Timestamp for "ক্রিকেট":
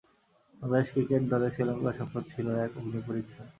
0.93-1.23